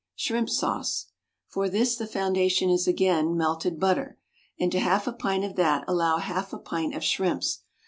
=Shrimp 0.15 0.49
Sauce.= 0.49 1.11
For 1.47 1.69
this 1.69 1.95
the 1.95 2.07
foundation 2.07 2.71
is 2.71 2.87
again 2.87 3.37
"melted 3.37 3.79
butter," 3.79 4.17
and 4.59 4.71
to 4.71 4.79
half 4.79 5.05
a 5.05 5.13
pint 5.13 5.43
of 5.45 5.55
that 5.57 5.83
allow 5.87 6.17
half 6.17 6.51
a 6.53 6.57
pint 6.57 6.95
of 6.95 7.03
shrimps. 7.03 7.59